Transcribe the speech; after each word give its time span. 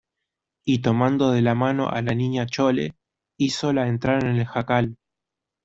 y 0.65 0.79
tomando 0.81 1.29
de 1.29 1.43
la 1.43 1.53
mano 1.53 1.89
a 1.89 2.01
la 2.01 2.15
Niña 2.15 2.47
Chole, 2.47 2.95
hízola 3.37 3.87
entrar 3.87 4.25
en 4.25 4.37
el 4.37 4.45
jacal. 4.47 4.97